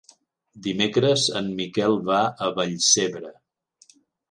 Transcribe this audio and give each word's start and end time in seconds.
Dimecres 0.67 1.25
en 1.41 1.51
Miquel 1.59 1.99
va 2.09 2.23
a 2.47 2.49
Vallcebre. 2.59 3.33